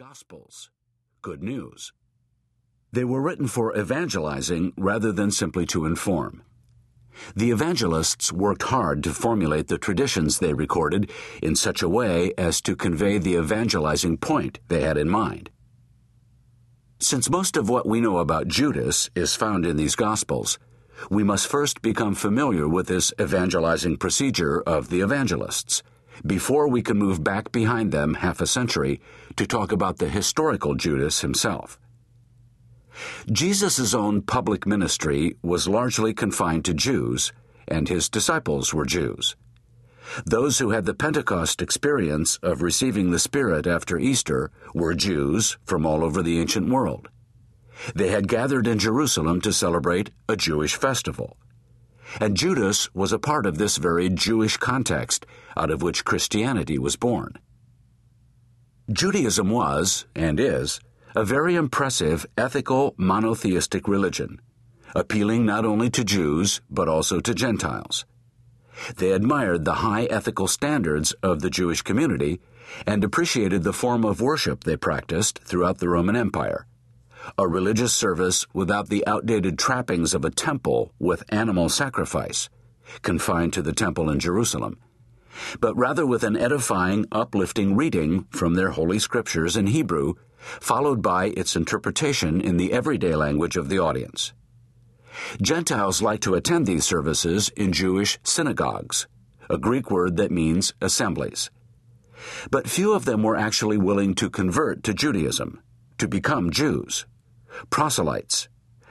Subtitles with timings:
[0.00, 0.70] Gospels,
[1.20, 1.92] good news.
[2.90, 6.42] They were written for evangelizing rather than simply to inform.
[7.36, 11.10] The evangelists worked hard to formulate the traditions they recorded
[11.42, 15.50] in such a way as to convey the evangelizing point they had in mind.
[16.98, 20.58] Since most of what we know about Judas is found in these Gospels,
[21.10, 25.82] we must first become familiar with this evangelizing procedure of the evangelists
[26.26, 29.00] before we can move back behind them half a century
[29.36, 31.78] to talk about the historical Judas himself.
[33.30, 37.32] Jesus' own public ministry was largely confined to Jews,
[37.68, 39.36] and his disciples were Jews.
[40.26, 45.86] Those who had the Pentecost experience of receiving the Spirit after Easter were Jews from
[45.86, 47.08] all over the ancient world.
[47.94, 51.36] They had gathered in Jerusalem to celebrate a Jewish festival.
[52.18, 56.96] And Judas was a part of this very Jewish context out of which Christianity was
[56.96, 57.38] born.
[58.90, 60.80] Judaism was, and is,
[61.14, 64.40] a very impressive ethical monotheistic religion,
[64.94, 68.04] appealing not only to Jews but also to Gentiles.
[68.96, 72.40] They admired the high ethical standards of the Jewish community
[72.86, 76.66] and appreciated the form of worship they practiced throughout the Roman Empire.
[77.38, 82.48] A religious service without the outdated trappings of a temple with animal sacrifice,
[83.02, 84.78] confined to the temple in Jerusalem,
[85.60, 90.14] but rather with an edifying, uplifting reading from their holy scriptures in Hebrew
[90.60, 94.32] followed by its interpretation in the everyday language of the audience.
[95.42, 99.06] Gentiles like to attend these services in Jewish synagogues,
[99.48, 101.50] a Greek word that means assemblies.
[102.50, 105.60] But few of them were actually willing to convert to Judaism,
[106.00, 107.06] to become Jews,
[107.70, 108.48] proselytes,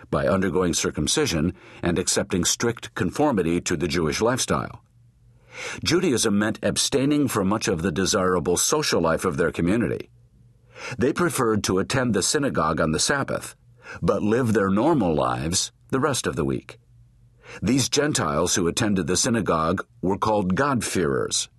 [0.10, 4.82] by undergoing circumcision and accepting strict conformity to the Jewish lifestyle.
[5.84, 10.10] Judaism meant abstaining from much of the desirable social life of their community
[10.98, 13.56] they preferred to attend the synagogue on the Sabbath,
[14.02, 16.80] but live their normal lives the rest of the week.
[17.62, 21.50] These Gentiles who attended the synagogue were called God-fearers,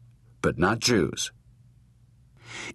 [0.41, 1.33] but not Jews.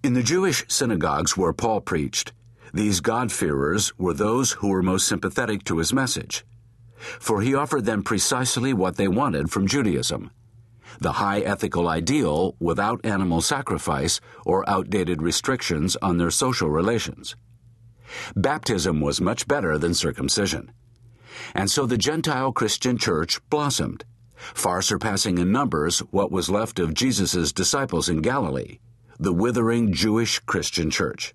[0.04, 2.34] In the Jewish synagogues where Paul preached,
[2.76, 6.46] these God-fearers were those who were most sympathetic to his message,
[6.98, 10.30] for he offered them precisely what they wanted from Judaism
[11.00, 17.36] the high ethical ideal without animal sacrifice or outdated restrictions on their social relations.
[18.36, 20.72] Baptism was much better than circumcision.
[21.54, 24.06] And so the Gentile Christian church blossomed,
[24.36, 28.80] far surpassing in numbers what was left of Jesus' disciples in Galilee,
[29.20, 31.34] the withering Jewish Christian church.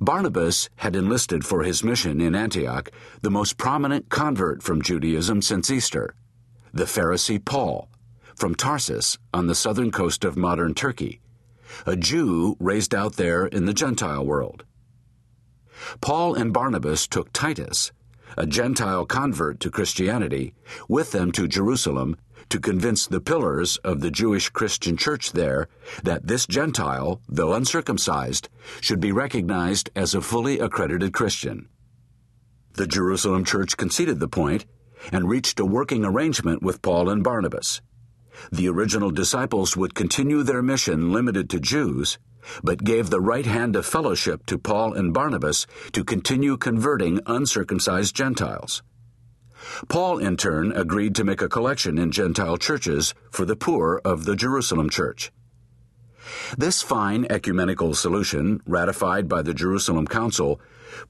[0.00, 2.90] Barnabas had enlisted for his mission in Antioch
[3.22, 6.14] the most prominent convert from Judaism since Easter,
[6.72, 7.88] the Pharisee Paul,
[8.34, 11.20] from Tarsus on the southern coast of modern Turkey,
[11.86, 14.64] a Jew raised out there in the Gentile world.
[16.00, 17.92] Paul and Barnabas took Titus,
[18.36, 20.54] a Gentile convert to Christianity,
[20.88, 22.16] with them to Jerusalem
[22.48, 25.68] to convince the pillars of the Jewish Christian church there
[26.02, 28.48] that this Gentile, though uncircumcised,
[28.80, 31.68] should be recognized as a fully accredited Christian.
[32.74, 34.66] The Jerusalem church conceded the point
[35.12, 37.80] and reached a working arrangement with Paul and Barnabas
[38.52, 42.18] the original disciples would continue their mission limited to Jews,
[42.62, 48.14] but gave the right hand of fellowship to Paul and Barnabas to continue converting uncircumcised
[48.14, 48.82] Gentiles.
[49.88, 54.24] Paul, in turn, agreed to make a collection in Gentile churches for the poor of
[54.24, 55.30] the Jerusalem church.
[56.56, 60.60] This fine ecumenical solution, ratified by the Jerusalem Council,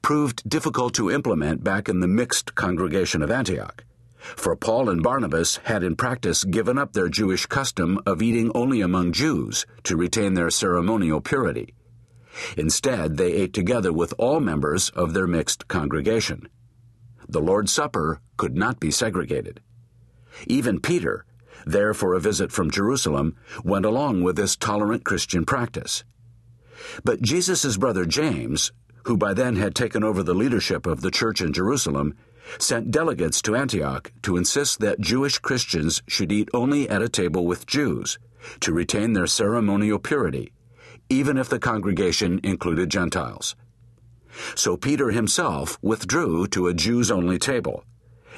[0.03, 3.85] proved difficult to implement back in the mixed congregation of Antioch
[4.21, 8.81] for Paul and Barnabas had in practice given up their Jewish custom of eating only
[8.81, 11.75] among Jews to retain their ceremonial purity.
[12.57, 16.49] Instead, they ate together with all members of their mixed congregation.
[17.29, 19.61] The Lord's Supper could not be segregated.
[20.47, 21.25] Even Peter,
[21.67, 26.05] there for a visit from Jerusalem, went along with this tolerant Christian practice.
[27.05, 28.73] But Jesus' brother James,
[29.05, 32.15] who by then had taken over the leadership of the church in Jerusalem,
[32.59, 37.47] sent delegates to Antioch to insist that Jewish Christians should eat only at a table
[37.47, 38.19] with Jews
[38.61, 40.53] to retain their ceremonial purity,
[41.09, 43.55] even if the congregation included Gentiles.
[44.55, 47.85] So Peter himself withdrew to a Jews only table,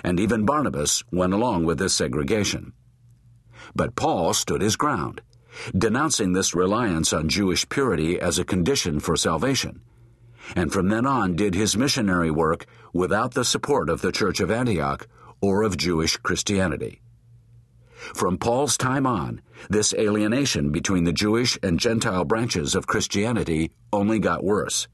[0.03, 2.73] and even Barnabas went along with this segregation.
[3.75, 5.21] But Paul stood his ground,
[5.77, 9.83] denouncing this reliance on Jewish purity as a condition for salvation
[10.57, 14.51] and from then on did his missionary work without the support of the Church of
[14.51, 15.07] Antioch
[15.41, 17.01] or of Jewish Christianity.
[18.15, 19.41] From Paul's time on,
[19.71, 24.89] this alienation between the Jewish and Gentile branches of Christianity only got worse.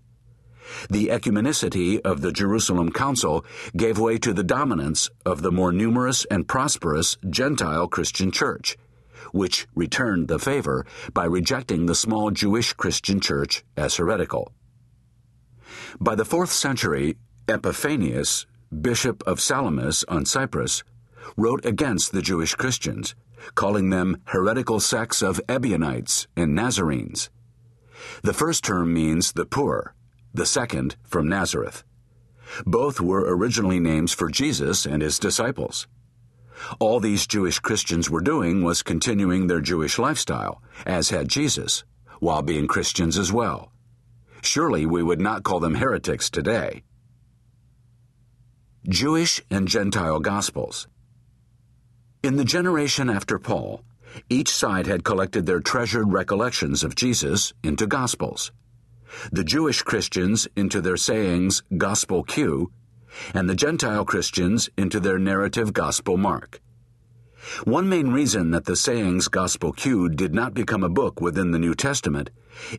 [0.90, 6.26] The ecumenicity of the Jerusalem Council gave way to the dominance of the more numerous
[6.26, 8.76] and prosperous Gentile Christian church,
[9.32, 10.84] which returned the favor
[11.14, 14.52] by rejecting the small Jewish Christian church as heretical.
[16.00, 17.16] By the fourth century,
[17.46, 18.46] Epiphanius,
[18.80, 20.82] bishop of Salamis on Cyprus,
[21.36, 23.14] wrote against the Jewish Christians,
[23.54, 27.30] calling them heretical sects of Ebionites and Nazarenes.
[28.22, 29.94] The first term means the poor,
[30.34, 31.84] the second from Nazareth.
[32.64, 35.86] Both were originally names for Jesus and his disciples.
[36.78, 41.84] All these Jewish Christians were doing was continuing their Jewish lifestyle, as had Jesus,
[42.20, 43.70] while being Christians as well.
[44.42, 46.82] Surely we would not call them heretics today.
[48.88, 50.86] Jewish and Gentile Gospels.
[52.22, 53.82] In the generation after Paul,
[54.30, 58.50] each side had collected their treasured recollections of Jesus into Gospels.
[59.32, 62.70] The Jewish Christians into their sayings Gospel Q,
[63.34, 66.60] and the Gentile Christians into their narrative Gospel Mark.
[67.64, 71.58] One main reason that the sayings Gospel Q did not become a book within the
[71.58, 72.30] New Testament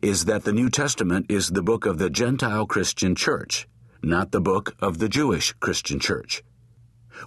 [0.02, 3.66] is that the New Testament is the book of the Gentile Christian Church,
[4.02, 6.42] not the book of the Jewish Christian Church.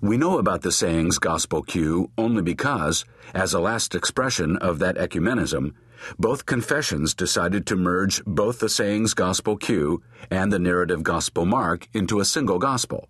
[0.02, 4.98] We know about the sayings Gospel Q only because, as a last expression of that
[4.98, 5.74] ecumenism,
[6.20, 11.88] both confessions decided to merge both the sayings Gospel Q and the narrative Gospel Mark
[11.94, 13.10] into a single gospel,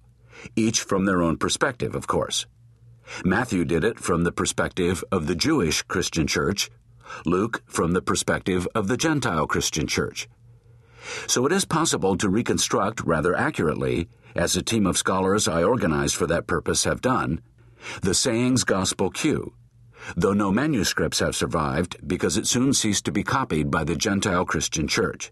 [0.55, 2.45] each from their own perspective, of course.
[3.23, 6.69] Matthew did it from the perspective of the Jewish Christian church,
[7.25, 10.27] Luke from the perspective of the Gentile Christian church.
[11.27, 16.15] So it is possible to reconstruct rather accurately as a team of scholars I organized
[16.15, 17.41] for that purpose have done,
[18.01, 19.53] the Sayings Gospel Q,
[20.15, 24.45] though no manuscripts have survived because it soon ceased to be copied by the Gentile
[24.45, 25.31] Christian Church.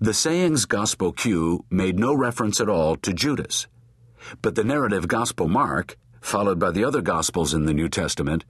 [0.00, 3.66] The Sayings Gospel Q made no reference at all to Judas,
[4.42, 8.44] but the narrative Gospel Mark, followed by the other Gospels in the New Testament,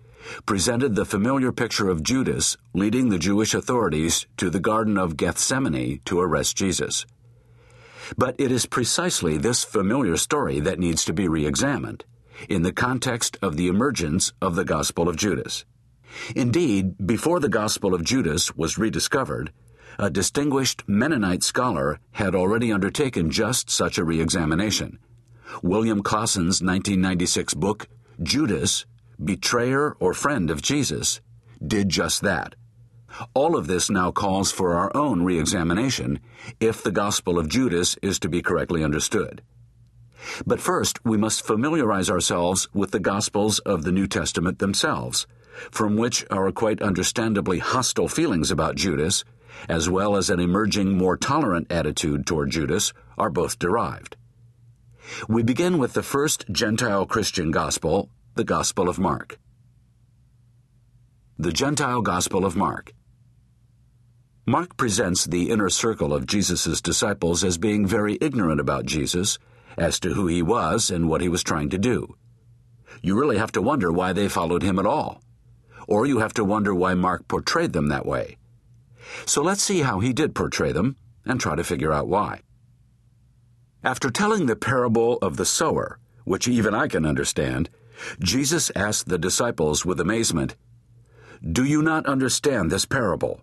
[0.47, 6.01] presented the familiar picture of Judas leading the Jewish authorities to the Garden of Gethsemane
[6.07, 7.05] to arrest Jesus.
[8.17, 12.05] But it is precisely this familiar story that needs to be re examined
[12.49, 15.67] in the context of the emergence of the Gospel of Judas.
[16.35, 19.53] Indeed, before the Gospel of Judas was rediscovered,
[19.99, 24.99] a distinguished Mennonite scholar had already undertaken just such a re examination.
[25.63, 27.89] William Klassen's 1996 book,
[28.23, 28.87] Judas,
[29.23, 31.21] Betrayer or Friend of Jesus,
[31.65, 32.55] did just that.
[33.35, 36.21] All of this now calls for our own re examination
[36.61, 39.43] if the Gospel of Judas is to be correctly understood.
[40.47, 45.27] But first, we must familiarize ourselves with the Gospels of the New Testament themselves,
[45.71, 49.25] from which our quite understandably hostile feelings about Judas,
[49.69, 54.17] as well as an emerging more tolerant attitude toward Judas, are both derived.
[55.29, 59.39] We begin with the first Gentile Christian Gospel, the Gospel of Mark.
[61.39, 62.93] The Gentile Gospel of Mark.
[64.47, 69.39] Mark presents the inner circle of Jesus' disciples as being very ignorant about Jesus,
[69.77, 72.17] as to who he was and what he was trying to do.
[73.03, 75.21] You really have to wonder why they followed him at all.
[75.89, 78.39] Or you have to wonder why Mark portrayed them that way.
[79.25, 82.41] So let's see how he did portray them and try to figure out why.
[83.87, 87.71] After telling the parable of the sower, which even I can understand,
[88.19, 90.57] Jesus asked the disciples with amazement,
[91.41, 93.43] Do you not understand this parable?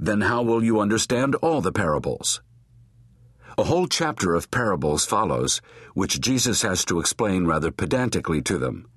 [0.00, 2.40] then how will you understand all the parables?
[3.58, 5.60] A whole chapter of parables follows,
[5.92, 8.88] which Jesus has to explain rather pedantically to them.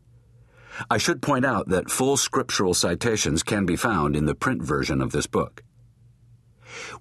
[0.89, 5.01] I should point out that full scriptural citations can be found in the print version
[5.01, 5.61] of this book.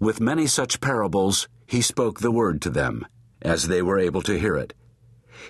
[0.00, 3.06] With many such parables, he spoke the word to them,
[3.42, 4.74] as they were able to hear it.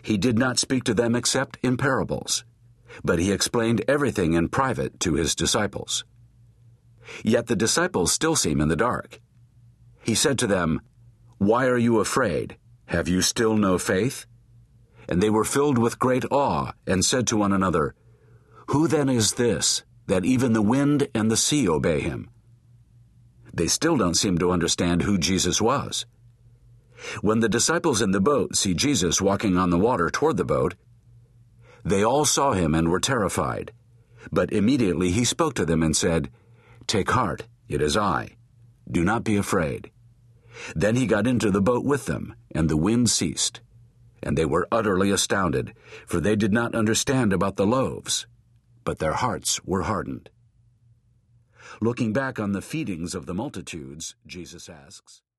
[0.02, 2.44] He did not speak to them except in parables,
[3.02, 6.04] but he explained everything in private to his disciples.
[7.22, 9.20] Yet the disciples still seem in the dark.
[10.02, 10.80] He said to them,
[11.38, 12.56] Why are you afraid?
[12.86, 14.26] Have you still no faith?
[15.08, 17.94] And they were filled with great awe, and said to one another,
[18.68, 22.30] Who then is this, that even the wind and the sea obey him?
[23.52, 26.06] They still don't seem to understand who Jesus was.
[27.20, 30.74] When the disciples in the boat see Jesus walking on the water toward the boat,
[31.84, 33.72] they all saw him and were terrified.
[34.32, 36.30] But immediately he spoke to them and said,
[36.86, 38.36] Take heart, it is I.
[38.90, 39.90] Do not be afraid.
[40.74, 43.60] Then he got into the boat with them, and the wind ceased.
[44.22, 45.74] And they were utterly astounded,
[46.06, 48.26] for they did not understand about the loaves.
[48.88, 50.30] but their hearts were hardened.
[51.82, 55.20] Looking back on the feedings of the multitudes, Jesus asks,